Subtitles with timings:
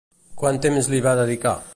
[0.43, 1.57] Quant temps li va dedicar?